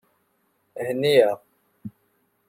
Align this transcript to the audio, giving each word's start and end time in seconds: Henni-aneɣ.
Henni-aneɣ. 0.85 1.39